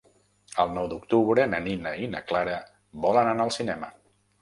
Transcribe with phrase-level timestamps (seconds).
[0.63, 2.59] El nou d'octubre na Nina i na Clara
[3.07, 3.97] volen anar al cinema.